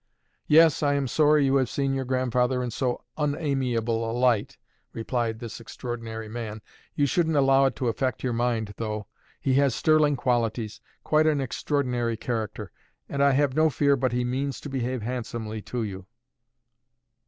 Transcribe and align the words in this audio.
"Yes, 0.47 0.81
I 0.81 0.95
am 0.95 1.07
sorry 1.07 1.45
you 1.45 1.57
have 1.57 1.69
seen 1.69 1.93
your 1.93 2.05
grandfather 2.05 2.63
in 2.63 2.71
so 2.71 3.03
unamiable 3.17 4.09
a 4.09 4.09
light," 4.11 4.57
replied 4.93 5.37
this 5.37 5.59
extraordinary 5.61 6.27
man. 6.27 6.63
"You 6.95 7.05
shouldn't 7.05 7.35
allow 7.35 7.65
it 7.65 7.75
to 7.75 7.87
affect 7.87 8.23
your 8.23 8.33
mind 8.33 8.73
though. 8.77 9.05
He 9.39 9.53
has 9.61 9.75
sterling 9.75 10.15
qualities, 10.15 10.81
quite 11.03 11.27
an 11.27 11.39
extraordinary 11.39 12.17
character; 12.17 12.71
and 13.07 13.21
I 13.23 13.33
have 13.33 13.53
no 13.55 13.69
fear 13.69 13.95
but 13.95 14.11
he 14.11 14.23
means 14.23 14.59
to 14.61 14.69
behave 14.69 15.03
handsomely 15.03 15.61
to 15.61 15.83
you." 15.83 16.07